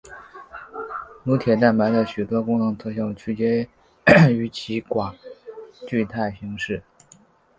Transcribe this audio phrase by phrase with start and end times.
[1.23, 3.69] 乳铁蛋白的许多功能特性取决
[4.31, 5.13] 于其寡
[5.87, 6.81] 聚态形式。